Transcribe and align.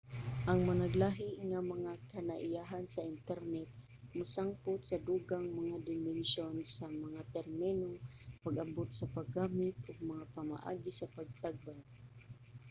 ang 0.49 0.59
managlahi 0.69 1.29
nga 1.49 1.61
mga 1.73 1.91
kinaiyahan 2.11 2.85
sa 2.89 3.07
internet 3.13 3.69
mosangpot 4.17 4.79
sa 4.85 4.97
dugang 5.07 5.45
mga 5.59 5.77
dimensyon 5.89 6.53
sa 6.75 6.85
mga 7.05 7.21
termino 7.35 7.89
pag-abot 8.45 8.89
sa 8.93 9.11
paggamit 9.15 9.75
ug 9.89 9.97
mga 10.11 10.25
pamaagi 10.35 10.91
sa 10.95 11.11
pagtagbaw 11.17 11.79